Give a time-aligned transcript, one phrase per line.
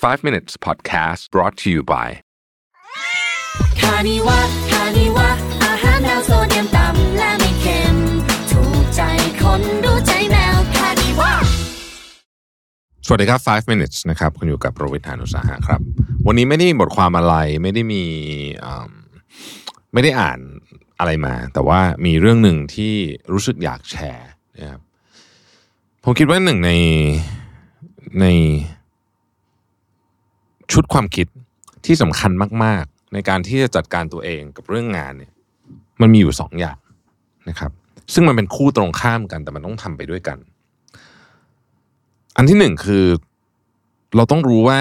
[0.00, 2.08] 5 minutes podcast brought to you by
[3.80, 4.38] คานิวะ
[4.70, 5.28] คานิวะ
[5.64, 7.96] อาหารแนวโซเดียมต่ำและไม่เค็ม
[8.50, 9.00] ถูกใจ
[9.42, 11.32] คนรู้ใจแมวคานิวะ
[13.06, 15.80] สวัสดีครับ 5 minutes นะครับคุณอยู่กับโรวิทานุสาหะครับ
[16.26, 18.04] วันนี้ไม่ได้มีบทความอะไรไม่ได้มี
[18.64, 18.90] อืม
[19.92, 20.38] ไม่ได้อ่าน
[20.98, 22.94] อะไรมา แต่ว่ามีเรื่องหนึ่งที่
[23.32, 24.80] รู้สึกอยากแชร์นะครับ
[26.04, 26.72] ผมคิดว่าหนึ่งใน
[28.22, 28.26] ใน
[30.72, 31.26] ชุดความคิด
[31.86, 32.32] ที่สำคัญ
[32.64, 35.32] มาก ๆ ในการที่จะจัดการตัวเองกับเรื่องงานเนี่ย
[36.00, 36.78] มันมีอยู่สองอย่าง
[37.48, 37.72] นะครับ
[38.14, 40.38] ซึ่งมันเป็นคู่ตรงข้ามกันแต่มันต้องทำไปด้วยกัน
[42.36, 43.04] อันที่หนึ่งคือ
[44.16, 44.80] เราต้องรู้ว่า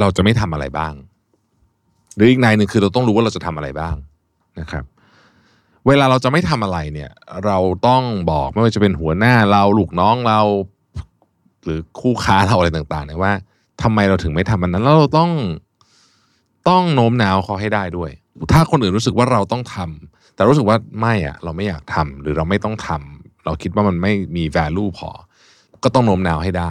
[0.00, 0.94] เราจะไม่ทำอะไรบ้าง
[2.14, 3.96] หรืออีกในหนึ่งคือเราต้องรู้ว่าเราจะทำอะไรบ้าง
[4.60, 4.84] นะครับ
[5.86, 7.10] เวลาเราจะไม่ทำอะไรเนี่ย
[7.44, 10.40] เราต้องบอกไม่ว่าจะเป็นหัวหน้าเราลูกน้องเรา
[11.64, 13.32] หรือคู่ค้าเราอะไรต่างๆเนี่ยว่า
[13.82, 15.30] ทำไมเราถึงไม่ทำมันนั้นแล้วเราต้อง
[16.68, 18.10] ต้องโน้มน้าวเขาให้ได้ด้วย
[18.52, 25.10] ถ้าคนอื่นรู้สึกว่าเราต้องทำแต่รู้สึกว่าไม่อะเราไม่อยากทำหรือเราไม่ต้องทำเราคิดว่ามันไม่มี value พอ
[25.82, 26.70] ก็ต้องโน้มน้าวให้ได้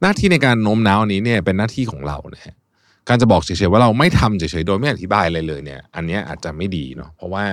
[0.00, 2.56] หน้าที่ในการโน้มน้าวอันนี้เนี่ยเป็นหน้าที่ของเรานะฮะ
[3.08, 7.44] การจะบอกเฉยๆว่าเราไม่ทำเฉยๆโดยไม่อธิบายอะไรเลยเนี่ย อันเนี้ยอาจจะไม่ดีเนาะเพราะว่า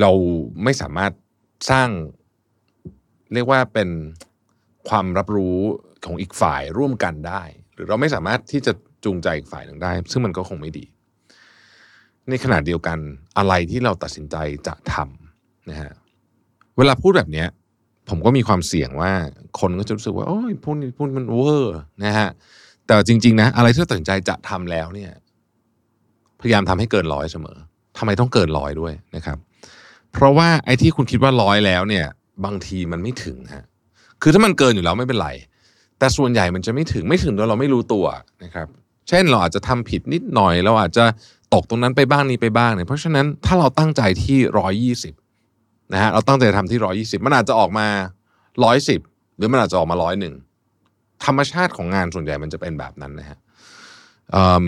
[0.00, 0.10] เรา
[0.62, 1.12] ไม่สามารถ
[1.70, 1.88] สร้าง
[3.34, 3.88] เรียกว่าเป็น
[4.88, 5.58] ความรับรู้
[6.04, 7.42] ของอีกฝ่ายร่วมกันได้
[7.78, 8.72] หรือเราไม่สามารถที่จะ
[9.04, 10.84] จูงใจอีกฝ่ายหนึ่งได้ ซึ่งมันก็คงไม่ดี
[12.28, 12.98] ในขณะเดียวกัน
[13.38, 15.92] อะไรที่เราตัดสินใจจะทำนะฮะ
[16.76, 17.48] เวลาพูดแบบเนี้ย
[18.08, 19.12] ผมก็มีความเสี่ยงว่า
[19.60, 22.28] คนก็จะรู้สึกว่าโอ้ยพูดพูดมันเวอร์นะฮะ
[22.86, 25.10] แต่จริง ๆ นะ อะไรที่เราตัดสินใจจะทำแล้วเนี่ย
[26.40, 27.58] พยายามทำให้เกินร้อยเสมอ
[27.98, 29.38] ทำไมต้องเกินร้อยด้วยนะครับ
[30.12, 32.06] เพราะว่าไอ้ที่คุณคิดว่าร้อยแล้วเนี่ย
[32.44, 33.64] บางทีมันไม่ถึงฮะ
[34.22, 35.28] คือถ้ามันเกินอยู่แล้วไม่เป็นไร
[35.98, 38.06] แต่ส่วนใหญ่มันจะไม่ถึงไม่ถึงโดยเราไม่รู้ตัว
[38.44, 38.66] นะครับ
[39.08, 41.04] เช่นเราอาจจะทำผิดนิดหน่อย เราอาจจะ
[41.54, 45.14] ตกตรงนั้นไปบ้างนี้ไปบ้างเนี่ยเพราะฉะนั้นถ้าเราตั้งใจที่ร้อยี่สิบ
[45.92, 47.86] นะฮะเราตั้งใจทำที่ร้อยี่สิบมันอาจจะออกมา
[48.64, 49.00] ร้อยสิบ
[49.36, 50.34] หรือมันอาจจะออกมาร้อยหนึ่ง
[51.24, 53.38] ธรรมชาติของงานส่วนใหญ่มันจะเป็นแบบนั้นนะฮะ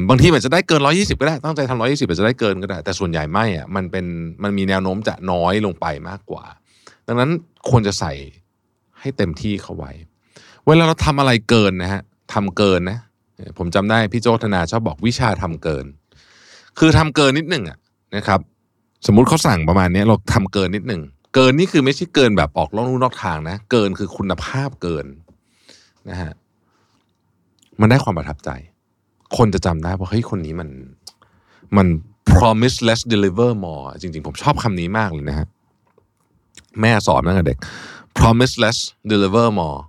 [0.09, 4.07] บางทีมันจะได้เกินร้อยี่สิบก็ได้ ตั้งใจทำร้อยี่สิบอาจจะได้เกินก็ได้ แต่ส่วนใหญ่ไม่อะมันเป็น
[4.43, 6.45] มันมีแนวโน้มจะน้อยลงไปมากกว่า
[7.07, 7.31] ดังนั้น
[7.71, 8.13] ควรจะใส่
[9.01, 9.93] ให้เต็มที่เข้าไว้
[10.67, 12.03] เวลาเราทำอะไรเกินนะฮะ
[12.35, 12.99] ทำเกินนะ
[13.59, 15.85] ผมจำได้พี่โจธนาชอบบอกวิชาทำเกิน
[16.79, 17.79] คือทำเกินนิดหนึ่งอะ
[18.17, 18.41] นะครับ
[19.07, 21.03] สมมุติเขาสั่งประมาณนี้เราทำเกินนิดหนึ่ง
[21.35, 25.07] เกินนี่คือไม่ใช่เกินแบบออกล่องนู่นนอกทางนะ เกินคือคุณภาพเกิน
[26.11, 26.33] นะฮะ
[27.81, 28.51] มันได้ความประทับใจ
[29.37, 30.69] คนจะจำได้ว่าเฮ้ยคนนี้มัน
[31.77, 31.87] มัน
[32.33, 35.47] promise less deliver more จริง ๆ ผมชอบคำนี้มากเลยนะฮะ
[36.81, 37.59] แม่สอนตั้งแต่เด็ก
[38.19, 38.79] promise less
[39.13, 39.81] deliver more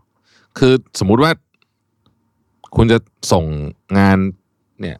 [0.57, 1.31] คือสมมุติว่า
[2.75, 2.97] คุณจะ
[3.31, 3.45] ส่ง
[3.97, 4.17] งาน
[4.81, 4.97] เนี่ย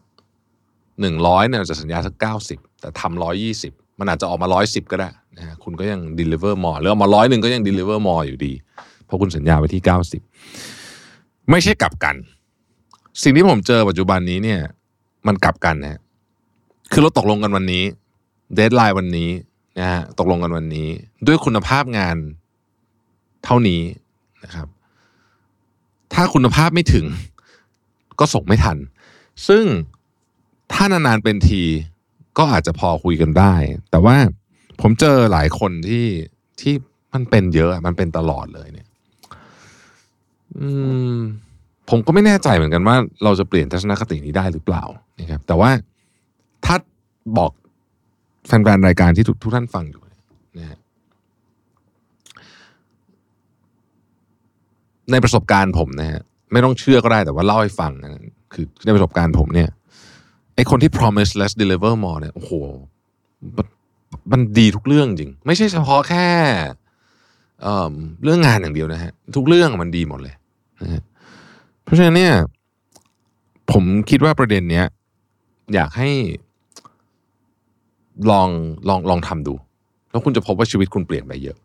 [1.00, 8.52] หนึ่งร้อยเนี่ยจะสัญญาสักเก้าสิบแต่ทำร้อยยี่สิบมันอาจจะออกมาร้อยสิบก็ได้นะฮะคุณก็ยัง deliver more หรือออกมาร้อยหนึ่งก็ยัง deliver more อยู่ดี
[9.04, 10.22] เพราะคุณสัญญาไว้ที่เก้าสิบ
[11.50, 12.16] ไม่ใช่กลับกัน
[13.22, 14.60] สิ่งที่ผมเจอปัจจุบันนี้เนี่ย
[15.26, 16.00] มันกลับกันนะ
[16.92, 17.84] คือเราตกลงกันวันนี้
[18.54, 19.30] เดทไลน์วันนี้
[19.78, 20.88] นะฮะตกลงกันวันนี้
[21.26, 22.16] ด้วยคุณภาพงาน
[23.44, 23.82] เท่านี้
[24.44, 24.66] นะครับ
[26.14, 27.06] ถ้าคุณภาพไม่ถึง
[28.20, 28.76] ก็ส่งไม่ทัน
[29.48, 29.64] ซึ่ง
[30.72, 31.62] ถ้านานๆเป็นที
[32.38, 33.54] ก็อาจจะพอคุยกันได้
[33.90, 34.16] แต่ว่า
[34.80, 36.06] ผมเจอหลายคนที่
[36.60, 36.74] ที่
[37.12, 38.88] มันเป็นเยอะมันเป็นตลอดเลยเนี่ย
[40.58, 40.68] อื
[41.14, 41.16] ม
[41.90, 44.84] ผมก็ไม่แน่ใจเหมือนกันว่า เราจะเปลี่ยนทัศนคตินี้ได้หรือเปล่า
[45.20, 45.70] นะครับ แต่ว่า
[46.64, 46.76] ถ้า
[47.38, 47.52] บอก
[48.46, 50.02] แฟนๆรายการที่ทุกทุกท่านฟังอยู่
[50.58, 50.78] นะฮะ
[55.12, 56.20] ในประสบการณ์ผมนะฮะ
[56.52, 58.10] ไม่ต้องเชื่อก็ได้แต่ว่าเล่าให้ฟังนะ
[58.52, 59.68] คือในประสบการณ์ผมเนี่ย
[60.56, 62.52] ไอคนที่ promise less deliver more เนี่ยโอ้โห
[63.56, 63.66] มัน
[64.32, 66.28] มันดีทุกเรื่องจริง ไม่ใช่เฉพาะแค่
[67.62, 70.34] เอ่อเรื่องงานอย่างเดียวนะฮะทุกเรื่องมันดีหมดเลย
[70.82, 71.02] นะฮะ
[71.84, 72.34] เพราะฉะนั้นเนี่ย
[73.72, 74.86] ผมคิดว่าประเด็นเนี้ย
[75.74, 76.10] อยากให้
[78.30, 78.48] ลอง
[78.88, 79.54] ลองลองทำดู
[80.10, 81.56] แล้วคุณจะพบว่าชีวิตคุณเปลี่ยนไปเยอะ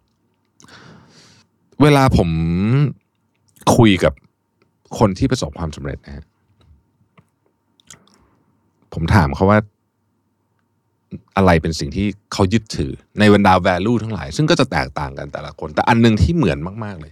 [1.82, 2.30] เวลาผม
[3.75, 4.14] คุยกับ
[5.00, 6.25] คนที่ประสบความสำเร็จนะฮะ
[8.94, 9.60] ผมถามเขาว่า
[11.38, 17.12] อะไรเป็นสิ่งที่เขายึดถือในบรรดา value ทั้งหลาย ซึ่งก็จะแตกต่างกันแต่ละคน แต่อันหนึ่งที่เหมือนมาก ๆเลย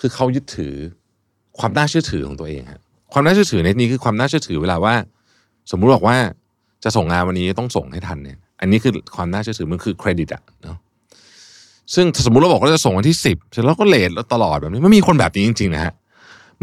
[0.00, 0.74] คือเขายึดถือ
[1.58, 2.80] ความน่าเชื่อถือของตัวเองฮะ
[3.12, 4.94] ความน่าเชื่อถือในนี้คือความน่าเชื่อถือเวลาว่า
[5.70, 6.16] สมมุติบอกว่า
[6.84, 10.76] จะส่งงานวันนี้ต้องส่งให้ทันเนี่ย อันนี้คือความน่าเชื่อถือมันคือเครดิตอะเนาะ
[11.94, 15.92] ซึ่งสมมุติเราบอกว่าจะส่งวันที่สิบเสร็จแล้วก็เลทแล้วตลอดแบบนี้ไม่มีคนแบบนี้จริงๆนะฮะ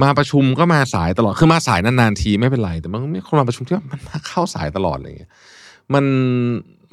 [0.03, 5.31] มาประชุมก็มาสายตลอดคือมาสายนานๆทีไม่เป็นไร แต่มันมีคนมาประชุมที่ว่ามันมาเข้าสายตลอดอะไรเงี้ย
[5.93, 6.05] มัน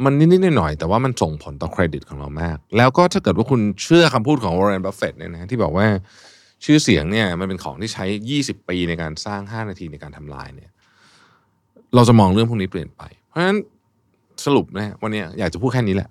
[0.05, 5.87] มันนิดๆหน่อยๆแต่ว่ามันส่งผลต่อเครดิตของเรามาก แล้วก็ถ้าเกิดว่าคุณเชื่อคำพูดของวอร์เรนบัฟเฟตเนี่ยนะที่บอกว่า
[6.65, 8.05] ชื่อเสียงเนี่ยมันเป็นของที่ใช้
[8.39, 10.71] 20 ปีในการสร้าง 5 นาทีในการทำลายเนี่ย
[11.95, 13.59] เราจะมองเรื่องพวกนี้เปลี่ยนไป เพราะฉะนั้น
[14.45, 16.09] สรุปนะวันนี้อยากจะพูดแค่นี้แหละ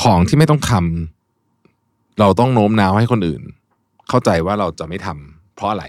[0.00, 3.42] ของที่ไม่ต้องทำเราต้องโน้มน้าวให้คนอื่น
[4.08, 5.84] เข้าใจว่าเราจะไม่ทำเพราะอะไร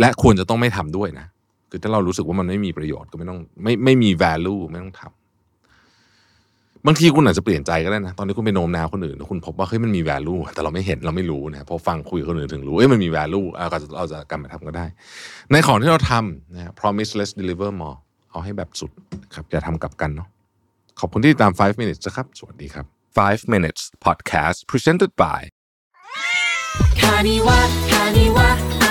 [0.00, 1.26] และควรจะต้องไม่ทำด้วยนะ
[1.70, 14.86] คือถ้าเรารู้สึกว่ามันไม่มีประโยชน์ก็ไม่ต้องไม่ไม่มี value ไม่ต้องทำบางทีคุณอาจจะเปลี่ยนใจก็ได้นะตอนนี้คุณไปโน้มน้าวคนอื่นแล้วคุณพบว่าเฮ้ยมันมี value แต่เราไม่เห็นเราไม่รู้นะพอฟังคุยกับคนอื่นถึงรู้เอ้ยมันมี value อะก็เราจะกลับมาทำก็ได้
[15.50, 17.96] ในของที่เราทำนะ promise less deliver more
[18.30, 18.90] เอาให้แบบสุด
[19.34, 20.28] ครับอย่าทำกลับกันเนาะ
[21.04, 22.86] ขอบคุณที่ติดตาม 5 minutes นะครับ สวัสดีครับ
[23.20, 25.40] 5 minutes podcast presented by
[27.00, 27.58] คานิวะ
[27.90, 28.81] คานิวะ